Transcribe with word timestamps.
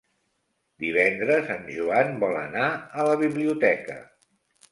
Divendres 0.83 1.51
en 1.57 1.67
Joan 1.75 2.09
vol 2.25 2.39
anar 2.39 2.65
a 3.03 3.07
la 3.11 3.15
biblioteca. 3.23 3.99